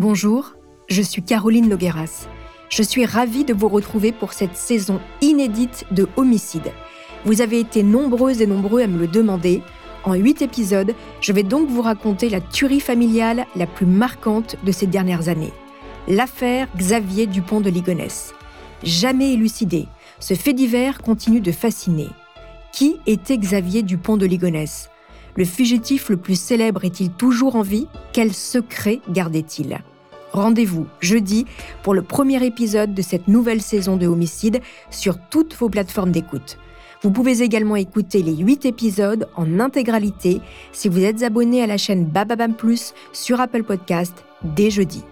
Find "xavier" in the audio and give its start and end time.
16.78-17.26, 23.36-23.82